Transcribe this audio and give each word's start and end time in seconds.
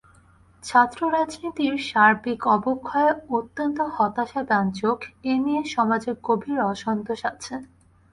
ছাত্ররাজনীতির 0.63 1.73
সার্বিক 1.87 2.41
অবক্ষয় 2.49 3.09
অত্যন্ত 3.31 3.77
হতাশাব্যঞ্জক; 3.95 4.97
এ 5.23 5.43
নিয়ে 5.43 5.61
সমাজে 5.73 6.11
গভীর 6.23 6.57
অসন্তোষ 6.71 7.21
আছে। 7.31 7.53